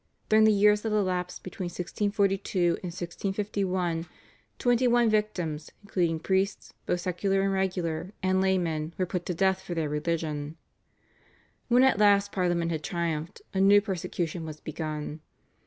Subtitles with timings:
[0.29, 4.07] During the years that elapsed between 1642 and 1651,
[4.57, 9.61] twenty one victims, including priests, both secular and regular, and laymen, were put to death
[9.61, 10.57] for their religion.
[11.67, 15.21] When at last Parliament had triumphed a new persecution was begun.